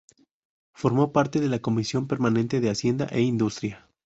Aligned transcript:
Formó 0.73 1.11
parte 1.13 1.39
de 1.39 1.47
la 1.47 1.59
Comisión 1.61 2.07
Permanente 2.07 2.59
de 2.59 2.71
Hacienda 2.71 3.05
e 3.11 3.21
Industria. 3.21 3.87